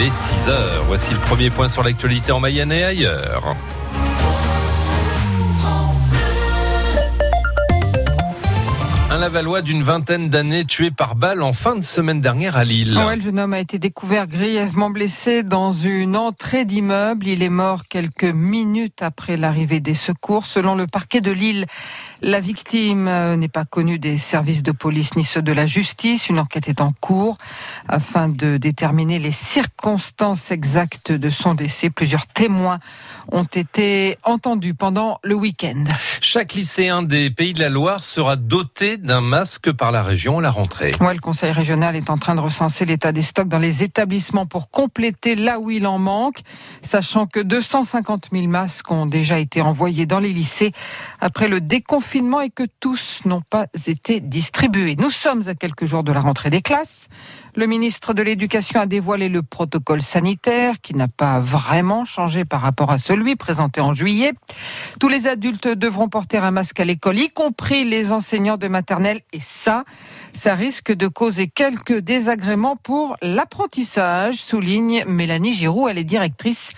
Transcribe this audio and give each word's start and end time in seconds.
Il 0.00 0.06
est 0.06 0.10
6 0.10 0.48
heures. 0.48 0.84
Voici 0.86 1.12
le 1.12 1.18
premier 1.18 1.50
point 1.50 1.68
sur 1.68 1.82
l'actualité 1.82 2.32
en 2.32 2.40
Mayenne 2.40 2.72
et 2.72 2.84
ailleurs. 2.84 3.54
Lavallois 9.20 9.60
d'une 9.60 9.82
vingtaine 9.82 10.30
d'années 10.30 10.64
tué 10.64 10.90
par 10.90 11.14
balle 11.14 11.42
en 11.42 11.52
fin 11.52 11.76
de 11.76 11.82
semaine 11.82 12.22
dernière 12.22 12.56
à 12.56 12.64
Lille. 12.64 12.96
Ouais, 12.96 13.16
le 13.16 13.20
jeune 13.20 13.38
homme 13.38 13.52
a 13.52 13.60
été 13.60 13.78
découvert 13.78 14.26
grièvement 14.26 14.88
blessé 14.88 15.42
dans 15.42 15.74
une 15.74 16.16
entrée 16.16 16.64
d'immeuble. 16.64 17.26
Il 17.26 17.42
est 17.42 17.50
mort 17.50 17.82
quelques 17.86 18.24
minutes 18.24 19.02
après 19.02 19.36
l'arrivée 19.36 19.80
des 19.80 19.92
secours. 19.92 20.46
Selon 20.46 20.74
le 20.74 20.86
parquet 20.86 21.20
de 21.20 21.30
Lille, 21.30 21.66
la 22.22 22.40
victime 22.40 23.08
euh, 23.08 23.36
n'est 23.36 23.48
pas 23.48 23.66
connue 23.66 23.98
des 23.98 24.16
services 24.16 24.62
de 24.62 24.72
police 24.72 25.14
ni 25.16 25.24
ceux 25.24 25.42
de 25.42 25.52
la 25.52 25.66
justice. 25.66 26.30
Une 26.30 26.38
enquête 26.38 26.70
est 26.70 26.80
en 26.80 26.92
cours 26.92 27.36
afin 27.88 28.30
de 28.30 28.56
déterminer 28.56 29.18
les 29.18 29.32
circonstances 29.32 30.50
exactes 30.50 31.12
de 31.12 31.28
son 31.28 31.52
décès. 31.52 31.90
Plusieurs 31.90 32.26
témoins 32.26 32.78
ont 33.32 33.44
été 33.44 34.16
entendus 34.22 34.74
pendant 34.74 35.18
le 35.22 35.34
week-end. 35.34 35.84
Chaque 36.22 36.54
lycéen 36.54 37.02
des 37.02 37.28
Pays 37.28 37.52
de 37.52 37.60
la 37.60 37.68
Loire 37.68 38.02
sera 38.02 38.36
doté 38.36 38.96
d'un 38.96 39.09
masque 39.18 39.72
par 39.72 39.90
la 39.90 40.04
région 40.04 40.38
à 40.38 40.42
la 40.42 40.50
rentrée. 40.50 40.92
Ouais, 41.00 41.14
le 41.14 41.20
conseil 41.20 41.50
régional 41.50 41.96
est 41.96 42.10
en 42.10 42.16
train 42.16 42.36
de 42.36 42.40
recenser 42.40 42.84
l'état 42.84 43.10
des 43.10 43.22
stocks 43.22 43.48
dans 43.48 43.58
les 43.58 43.82
établissements 43.82 44.46
pour 44.46 44.70
compléter 44.70 45.34
là 45.34 45.58
où 45.58 45.72
il 45.72 45.88
en 45.88 45.98
manque, 45.98 46.38
sachant 46.82 47.26
que 47.26 47.40
250 47.40 48.28
000 48.30 48.46
masques 48.46 48.88
ont 48.92 49.06
déjà 49.06 49.40
été 49.40 49.60
envoyés 49.60 50.06
dans 50.06 50.20
les 50.20 50.32
lycées 50.32 50.70
après 51.20 51.48
le 51.48 51.60
déconfinement 51.60 52.40
et 52.40 52.50
que 52.50 52.62
tous 52.78 53.20
n'ont 53.24 53.42
pas 53.42 53.66
été 53.86 54.20
distribués. 54.20 54.94
Nous 54.96 55.10
sommes 55.10 55.48
à 55.48 55.54
quelques 55.54 55.86
jours 55.86 56.04
de 56.04 56.12
la 56.12 56.20
rentrée 56.20 56.50
des 56.50 56.62
classes. 56.62 57.08
Le 57.56 57.66
ministre 57.66 58.14
de 58.14 58.22
l'Éducation 58.22 58.78
a 58.80 58.86
dévoilé 58.86 59.28
le 59.28 59.42
protocole 59.42 60.02
sanitaire 60.02 60.76
qui 60.80 60.94
n'a 60.94 61.08
pas 61.08 61.40
vraiment 61.40 62.04
changé 62.04 62.44
par 62.44 62.60
rapport 62.60 62.92
à 62.92 62.98
celui 62.98 63.34
présenté 63.34 63.80
en 63.80 63.92
juillet. 63.92 64.32
Tous 65.00 65.08
les 65.08 65.26
adultes 65.26 65.66
devront 65.66 66.08
porter 66.08 66.38
un 66.38 66.52
masque 66.52 66.78
à 66.78 66.84
l'école, 66.84 67.18
y 67.18 67.28
compris 67.28 67.84
les 67.84 68.12
enseignants 68.12 68.56
de 68.56 68.68
maternelle. 68.68 68.99
Et 69.06 69.40
ça, 69.40 69.84
ça 70.34 70.54
risque 70.54 70.92
de 70.92 71.08
causer 71.08 71.46
quelques 71.48 72.00
désagréments 72.00 72.76
pour 72.76 73.16
l'apprentissage, 73.22 74.34
souligne 74.34 75.04
Mélanie 75.06 75.54
Giroux. 75.54 75.88
Elle 75.88 75.98
est 75.98 76.04
directrice 76.04 76.72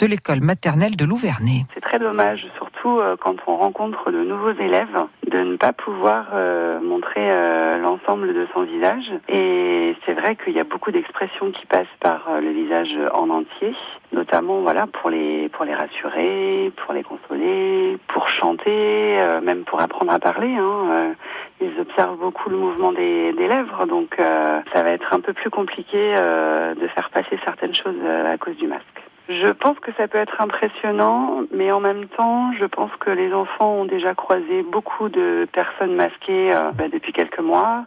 de 0.00 0.06
l'école 0.06 0.40
maternelle 0.40 0.96
de 0.96 1.04
Louvernay. 1.04 1.66
C'est 1.74 1.80
très 1.80 1.98
dommage, 1.98 2.46
surtout 2.56 2.98
euh, 2.98 3.16
quand 3.20 3.36
on 3.46 3.56
rencontre 3.56 4.10
de 4.10 4.24
nouveaux 4.24 4.52
élèves, 4.52 4.96
de 5.30 5.38
ne 5.38 5.56
pas 5.56 5.72
pouvoir 5.72 6.28
euh, 6.32 6.80
montrer 6.80 7.30
euh, 7.30 7.76
l'ensemble 7.76 8.32
de 8.32 8.46
son 8.54 8.62
visage. 8.62 9.04
Et 9.28 9.94
c'est 10.06 10.14
vrai 10.14 10.36
qu'il 10.36 10.54
y 10.54 10.60
a 10.60 10.64
beaucoup 10.64 10.90
d'expressions 10.90 11.52
qui 11.52 11.66
passent 11.66 11.86
par 12.00 12.40
le 12.40 12.50
visage 12.50 12.96
en 13.12 13.28
entier, 13.28 13.76
notamment 14.12 14.62
voilà 14.62 14.86
pour 14.86 15.10
les 15.10 15.50
pour 15.50 15.66
les 15.66 15.74
rassurer, 15.74 16.72
pour 16.82 16.94
les 16.94 17.02
consoler, 17.02 17.98
pour 18.08 18.26
chanter, 18.28 19.22
même 19.42 19.64
pour 19.64 19.80
apprendre 19.80 20.12
à 20.12 20.18
parler. 20.18 20.54
Hein, 20.54 21.14
ils 21.60 21.80
observent 21.80 22.18
beaucoup 22.18 22.50
le 22.50 22.56
mouvement 22.56 22.92
des, 22.92 23.32
des 23.32 23.48
lèvres, 23.48 23.86
donc 23.86 24.16
ça 24.16 24.82
va 24.82 24.90
être 24.90 25.12
un 25.12 25.20
peu 25.20 25.32
plus 25.32 25.50
compliqué 25.50 26.14
de 26.14 26.86
faire 26.88 27.10
passer 27.10 27.38
certaines 27.44 27.74
choses 27.74 28.02
à 28.26 28.36
cause 28.38 28.56
du 28.56 28.66
masque. 28.66 29.00
Je 29.30 29.52
pense 29.52 29.78
que 29.78 29.92
ça 29.96 30.08
peut 30.08 30.18
être 30.18 30.40
impressionnant, 30.40 31.42
mais 31.52 31.70
en 31.70 31.78
même 31.78 32.08
temps, 32.08 32.52
je 32.58 32.64
pense 32.64 32.90
que 32.98 33.10
les 33.10 33.32
enfants 33.32 33.74
ont 33.74 33.84
déjà 33.84 34.12
croisé 34.12 34.64
beaucoup 34.64 35.08
de 35.08 35.46
personnes 35.52 35.94
masquées 35.94 36.52
euh, 36.52 36.72
bah, 36.72 36.88
depuis 36.92 37.12
quelques 37.12 37.38
mois. 37.38 37.84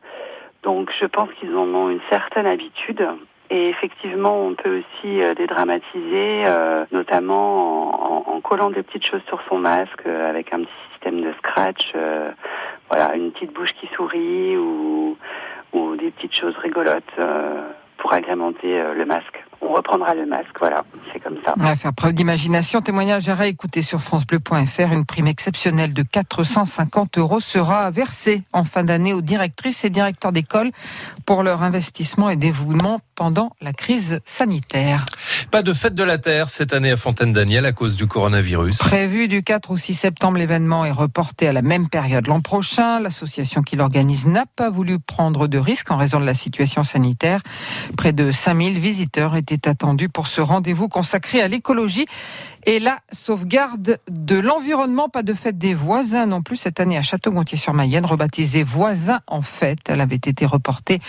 Donc 0.64 0.90
je 1.02 1.06
pense 1.06 1.28
qu'ils 1.34 1.54
en 1.58 1.68
ont 1.68 1.90
une 1.90 2.00
certaine 2.10 2.46
habitude. 2.46 3.06
Et 3.50 3.68
effectivement, 3.68 4.40
on 4.40 4.54
peut 4.54 4.80
aussi 4.80 5.22
euh, 5.22 5.34
dédramatiser, 5.34 6.46
euh, 6.48 6.86
notamment 6.94 8.30
en, 8.30 8.36
en, 8.36 8.40
collant 8.40 8.70
des 8.70 8.82
petites 8.82 9.06
choses 9.06 9.24
sur 9.28 9.42
son 9.50 9.58
masque, 9.58 10.06
avec 10.06 10.54
un 10.54 10.60
petit 10.60 10.92
système 10.94 11.20
de 11.20 11.34
scratch, 11.40 11.94
voilà, 12.96 13.16
une 13.16 13.32
petite 13.32 13.54
bouche 13.54 13.74
qui 13.82 13.88
sourit 13.96 14.56
ou, 14.56 15.18
ou 15.74 15.96
des 15.96 16.12
petites 16.12 16.36
choses 16.36 16.56
rigolotes 16.58 17.20
pour 17.98 18.14
agrémenter 18.14 18.84
le 18.96 19.06
masque 19.06 19.44
on 19.64 19.74
reprendra 19.74 20.14
le 20.14 20.26
masque. 20.26 20.56
Voilà, 20.60 20.84
c'est 21.12 21.20
comme 21.20 21.38
ça. 21.46 21.54
On 21.58 21.64
va 21.64 21.76
faire 21.76 21.94
preuve 21.94 22.14
d'imagination. 22.14 22.82
Témoignage 22.82 23.30
à 23.30 23.36
réécouter 23.36 23.82
sur 23.82 24.02
FranceBleu.fr. 24.02 24.92
Une 24.94 25.06
prime 25.06 25.28
exceptionnelle 25.28 25.94
de 25.94 26.04
450 26.04 27.18
euros 27.18 27.40
sera 27.40 27.90
versée 27.92 28.44
en 28.54 28.64
fin 28.64 28.84
d'année 28.84 29.14
aux 29.14 29.22
directrices 29.22 29.84
et 29.86 29.90
directeurs 29.90 30.32
d'école 30.32 30.72
pour 31.26 31.44
leur 31.44 31.64
investissement 31.64 32.30
et 32.30 32.36
dévouement 32.36 33.00
pendant 33.16 33.52
la 33.62 33.74
crise 33.74 34.20
sanitaire. 34.26 35.06
Pas 35.52 35.62
de 35.62 35.74
fête 35.74 35.96
de 35.96 36.04
la 36.04 36.18
Terre 36.18 36.50
cette 36.50 36.74
année 36.74 36.92
à 36.92 36.98
Fontaine-Daniel 36.98 37.66
à 37.66 37.72
cause 37.72 37.96
du 37.96 38.08
coronavirus. 38.08 38.80
Prévu 38.80 39.28
du 39.28 39.44
4 39.44 39.72
au 39.72 39.78
6 39.78 39.94
septembre, 39.94 40.38
l'événement 40.38 40.86
est 40.86 40.92
reporté 40.92 41.48
à 41.48 41.54
la 41.54 41.62
même 41.62 41.90
période 41.90 42.28
l'an 42.28 42.42
prochain. 42.42 43.00
L'association 43.00 43.62
qui 43.62 43.76
l'organise 43.76 44.26
n'a 44.26 44.46
pas 44.56 44.70
voulu 44.70 45.00
prendre 45.00 45.48
de 45.48 45.58
risques 45.58 45.92
en 45.92 45.98
raison 45.98 46.20
de 46.20 46.26
la 46.26 46.34
situation 46.34 46.84
sanitaire. 46.84 47.42
Près 47.98 48.14
de 48.14 48.32
5000 48.32 48.80
visiteurs 48.80 49.36
étaient 49.36 49.53
attendu 49.66 50.10
pour 50.10 50.28
ce 50.28 50.42
rendez-vous 50.42 50.90
consacré 50.90 51.42
à 51.42 51.48
l'écologie 51.48 52.06
et 52.66 52.80
la 52.80 53.00
sauvegarde 53.12 54.00
de 54.10 54.40
l'environnement. 54.40 55.10
Pas 55.10 55.24
de 55.24 55.34
fête 55.34 55.58
des 55.58 55.74
voisins 55.74 56.26
non 56.26 56.42
plus 56.42 56.58
cette 56.58 56.80
année 56.80 56.98
à 56.98 57.02
Château-Gontier-sur-Mayenne, 57.02 58.06
rebaptisée 58.06 58.64
Voisins 58.64 59.22
en 59.28 59.42
fête. 59.42 59.90
Elle 59.90 60.02
avait 60.02 60.16
été 60.16 60.46
reportée 60.46 61.00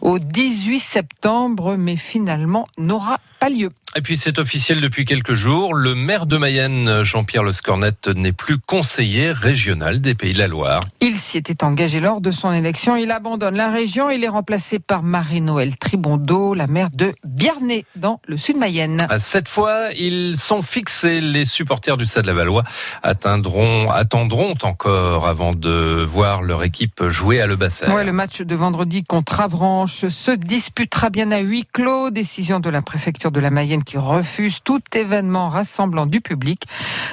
au 0.00 0.18
18 0.18 0.80
septembre, 0.80 1.76
mais 1.76 1.96
finalement 1.96 2.66
n'aura 2.78 3.18
pas 3.40 3.48
lieu. 3.48 3.70
Et 3.98 4.00
puis 4.00 4.16
c'est 4.16 4.38
officiel 4.38 4.80
depuis 4.80 5.04
quelques 5.04 5.34
jours, 5.34 5.74
le 5.74 5.96
maire 5.96 6.26
de 6.26 6.36
Mayenne, 6.36 7.02
Jean-Pierre 7.02 7.42
Lescornette, 7.42 8.06
n'est 8.06 8.30
plus 8.30 8.56
conseiller 8.56 9.32
régional 9.32 10.00
des 10.00 10.14
Pays 10.14 10.32
de 10.32 10.38
la 10.38 10.46
Loire. 10.46 10.78
Il 11.00 11.18
s'y 11.18 11.36
était 11.36 11.64
engagé 11.64 11.98
lors 11.98 12.20
de 12.20 12.30
son 12.30 12.52
élection. 12.52 12.94
Il 12.94 13.10
abandonne 13.10 13.56
la 13.56 13.72
région. 13.72 14.08
Il 14.08 14.22
est 14.22 14.28
remplacé 14.28 14.78
par 14.78 15.02
Marie-Noël 15.02 15.76
Tribondo, 15.76 16.54
la 16.54 16.68
maire 16.68 16.90
de 16.94 17.12
Biarnay, 17.24 17.84
dans 17.96 18.20
le 18.28 18.36
sud 18.36 18.56
Mayenne. 18.56 19.08
Cette 19.18 19.48
fois, 19.48 19.88
ils 19.98 20.38
sont 20.38 20.62
fixés. 20.62 21.20
Les 21.20 21.44
supporters 21.44 21.96
du 21.96 22.06
Stade 22.06 22.26
Lavallois 22.26 22.62
atteindront, 23.02 23.90
attendront 23.90 24.54
encore 24.62 25.26
avant 25.26 25.54
de 25.54 26.04
voir 26.06 26.42
leur 26.42 26.62
équipe 26.62 27.08
jouer 27.08 27.40
à 27.40 27.48
Le 27.48 27.56
Bassin. 27.56 27.92
Ouais, 27.92 28.04
le 28.04 28.12
match 28.12 28.42
de 28.42 28.54
vendredi 28.54 29.02
contre 29.02 29.40
Avranches 29.40 30.06
se 30.06 30.30
disputera 30.30 31.10
bien 31.10 31.32
à 31.32 31.40
huis 31.40 31.66
clos. 31.72 32.10
Décision 32.10 32.60
de 32.60 32.70
la 32.70 32.80
préfecture 32.80 33.32
de 33.32 33.40
la 33.40 33.50
Mayenne 33.50 33.82
qui 33.88 33.96
refuse 33.96 34.58
tout 34.62 34.82
événement 34.94 35.48
rassemblant 35.48 36.04
du 36.04 36.20
public. 36.20 36.64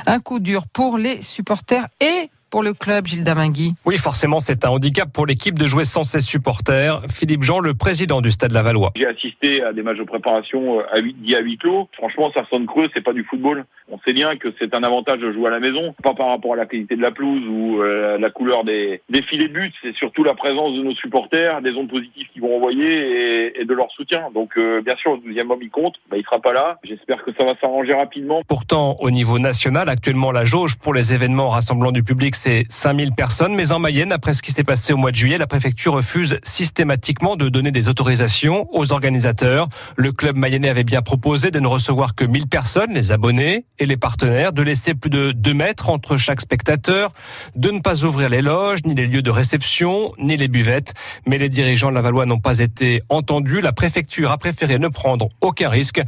Un 0.05 0.19
coup 0.19 0.39
dur 0.39 0.67
pour 0.67 0.97
les 0.97 1.21
supporters 1.21 1.87
et 2.01 2.29
pour 2.49 2.63
le 2.63 2.73
club, 2.73 3.07
Gilles 3.07 3.23
Damingui 3.23 3.73
Oui, 3.85 3.97
forcément, 3.97 4.39
c'est 4.39 4.65
un 4.65 4.69
handicap 4.69 5.11
pour 5.11 5.25
l'équipe 5.25 5.57
de 5.57 5.65
jouer 5.65 5.83
sans 5.83 6.03
ses 6.03 6.19
supporters. 6.19 7.01
Philippe 7.09 7.43
Jean, 7.43 7.59
le 7.59 7.73
président 7.73 8.21
du 8.21 8.31
Stade 8.31 8.51
Lavallois. 8.51 8.91
J'ai 8.95 9.07
assisté 9.07 9.63
à 9.63 9.73
des 9.73 9.81
matchs 9.83 9.97
de 9.97 10.03
préparation 10.03 10.79
euh, 10.79 10.83
à 10.91 10.99
8, 10.99 11.21
dit 11.21 11.35
à 11.35 11.39
8 11.39 11.57
clos. 11.57 11.89
Franchement, 11.97 12.31
ça 12.35 12.43
sonne 12.49 12.65
creux, 12.65 12.89
c'est 12.93 13.03
pas 13.03 13.13
du 13.13 13.23
football. 13.23 13.65
On 13.89 13.99
sait 13.99 14.13
bien 14.13 14.37
que 14.37 14.53
c'est 14.59 14.73
un 14.75 14.83
avantage 14.83 15.19
de 15.19 15.31
jouer 15.31 15.47
à 15.47 15.51
la 15.51 15.59
maison, 15.59 15.93
pas 16.03 16.13
par 16.13 16.29
rapport 16.29 16.53
à 16.53 16.55
la 16.55 16.65
qualité 16.65 16.95
de 16.95 17.01
la 17.01 17.11
pelouse 17.11 17.43
ou 17.47 17.81
euh, 17.81 18.17
la 18.17 18.29
couleur 18.29 18.63
des, 18.63 19.01
des 19.09 19.21
filets 19.21 19.47
buts, 19.47 19.73
c'est 19.81 19.95
surtout 19.95 20.23
la 20.23 20.33
présence 20.33 20.75
de 20.75 20.81
nos 20.81 20.95
supporters, 20.95 21.61
des 21.61 21.71
ondes 21.73 21.89
positives 21.89 22.27
qu'ils 22.33 22.41
vont 22.41 22.55
envoyer 22.55 22.85
et, 22.85 23.61
et, 23.61 23.65
de 23.65 23.73
leur 23.73 23.91
soutien. 23.91 24.29
Donc, 24.33 24.57
euh, 24.57 24.81
bien 24.81 24.95
sûr, 24.95 25.13
le 25.13 25.21
deuxième 25.21 25.51
homme, 25.51 25.61
il 25.61 25.69
compte. 25.69 25.95
Bah, 26.09 26.17
il 26.17 26.23
sera 26.23 26.39
pas 26.39 26.53
là. 26.53 26.77
J'espère 26.83 27.23
que 27.23 27.31
ça 27.37 27.43
va 27.43 27.53
s'arranger 27.59 27.93
rapidement. 27.93 28.41
Pourtant, 28.47 28.95
au 28.99 29.11
niveau 29.11 29.39
national, 29.39 29.89
actuellement, 29.89 30.31
la 30.31 30.45
jauge 30.45 30.77
pour 30.77 30.93
les 30.93 31.13
événements 31.13 31.49
rassemblant 31.49 31.91
du 31.91 32.03
public, 32.03 32.34
c'est 32.35 32.65
5000 32.69 33.13
personnes. 33.13 33.55
Mais 33.55 33.71
en 33.71 33.79
Mayenne, 33.79 34.11
après 34.11 34.33
ce 34.33 34.41
qui 34.41 34.51
s'est 34.51 34.63
passé 34.63 34.93
au 34.93 34.97
mois 34.97 35.11
de 35.11 35.15
juillet, 35.15 35.37
la 35.37 35.47
préfecture 35.47 35.93
refuse 35.93 36.39
systématiquement 36.43 37.35
de 37.35 37.49
donner 37.49 37.71
des 37.71 37.89
autorisations 37.89 38.67
aux 38.71 38.91
organisateurs. 38.91 39.67
Le 39.95 40.11
club 40.11 40.35
mayennais 40.35 40.69
avait 40.69 40.83
bien 40.83 41.01
proposé 41.01 41.51
de 41.51 41.59
ne 41.59 41.67
recevoir 41.67 42.15
que 42.15 42.25
1000 42.25 42.47
personnes, 42.47 42.93
les 42.93 43.11
abonnés 43.11 43.65
et 43.79 43.85
les 43.85 43.97
partenaires, 43.97 44.53
de 44.53 44.61
laisser 44.61 44.93
plus 44.93 45.09
de 45.09 45.31
2 45.31 45.53
mètres 45.53 45.89
entre 45.89 46.17
chaque 46.17 46.41
spectateur, 46.41 47.11
de 47.55 47.71
ne 47.71 47.79
pas 47.79 48.03
ouvrir 48.03 48.29
les 48.29 48.41
loges, 48.41 48.79
ni 48.85 48.95
les 48.95 49.07
lieux 49.07 49.21
de 49.21 49.31
réception, 49.31 50.11
ni 50.19 50.37
les 50.37 50.47
buvettes. 50.47 50.93
Mais 51.25 51.37
les 51.37 51.49
dirigeants 51.49 51.89
de 51.89 51.95
la 51.95 52.01
Valois 52.01 52.25
n'ont 52.25 52.39
pas 52.39 52.59
été 52.59 53.01
entendus. 53.09 53.61
La 53.61 53.73
préfecture 53.73 54.31
a 54.31 54.37
préféré 54.37 54.79
ne 54.79 54.87
prendre 54.87 55.29
aucun 55.41 55.69
risque. 55.69 56.01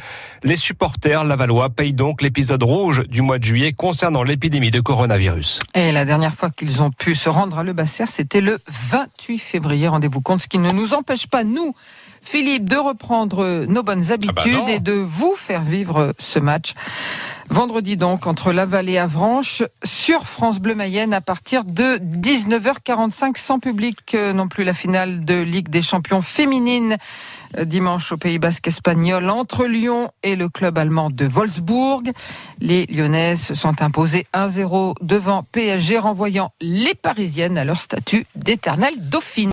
Les 0.44 0.56
supporters 0.56 1.24
Lavallois 1.24 1.70
payent 1.70 1.94
donc 1.94 2.22
l'épisode 2.22 2.64
rouge 2.64 3.04
du 3.08 3.22
mois 3.22 3.40
de 3.40 3.44
juillet 3.44 3.74
concernant 3.74 4.24
l'épidémie 4.24 4.72
de 4.72 4.80
coronavirus. 4.80 5.60
Et 5.76 5.92
la 5.92 6.06
dernière 6.06 6.17
fois 6.36 6.50
qu'ils 6.50 6.82
ont 6.82 6.92
pu 6.92 7.16
se 7.16 7.30
rendre 7.30 7.58
à 7.60 7.64
Le 7.64 7.74
Basser, 7.74 8.06
c'était 8.08 8.42
le 8.42 8.60
28 8.90 9.40
février. 9.40 9.88
Rendez-vous 9.88 10.22
compte, 10.22 10.42
ce 10.42 10.48
qui 10.48 10.58
ne 10.58 10.72
nous 10.72 10.94
empêche 10.94 11.28
pas, 11.28 11.44
nous, 11.44 11.74
Philippe, 12.24 12.68
de 12.68 12.76
reprendre 12.76 13.66
nos 13.66 13.84
bonnes 13.84 14.12
habitudes 14.12 14.58
ah 14.58 14.66
bah 14.66 14.72
et 14.72 14.80
de 14.80 14.94
vous 14.94 15.36
faire 15.36 15.64
vivre 15.64 16.14
ce 16.20 16.40
match. 16.40 16.74
Vendredi 17.50 17.96
donc, 17.96 18.28
entre 18.28 18.52
Laval 18.52 18.90
et 18.90 18.98
Avranches, 18.98 19.64
sur 19.86 20.28
France 20.28 20.60
Bleu 20.60 20.76
Mayenne, 20.76 21.14
à 21.14 21.22
partir 21.22 21.64
de 21.64 21.98
19h45, 21.98 23.38
sans 23.38 23.60
public 23.60 24.16
euh, 24.16 24.34
non 24.34 24.50
plus 24.50 24.66
la 24.66 24.74
finale 24.74 25.24
de 25.24 25.42
Ligue 25.42 25.70
des 25.70 25.82
champions 25.82 26.22
féminines 26.22 26.98
euh, 27.58 27.64
dimanche 27.64 28.12
au 28.12 28.18
Pays 28.18 28.38
Basque 28.38 28.68
espagnol 28.68 29.30
entre 29.30 29.66
Lyon 29.66 30.12
et 30.24 30.36
le 30.36 30.50
club 30.50 30.78
allemand 30.78 31.10
de 31.10 31.26
Wolfsburg. 31.26 32.12
Les 32.60 32.86
Lyonnaises 32.88 33.42
se 33.42 33.56
sont 33.56 33.82
imposées 33.82 34.28
1-0 34.34 34.96
devant 35.02 35.44
PSG, 35.44 36.00
renvoyant 36.00 36.52
les 36.60 36.96
Parisiennes 36.96 37.58
à 37.58 37.64
leur 37.64 37.80
statut 37.80 38.26
d'éternelle 38.36 39.10
dauphine. 39.10 39.46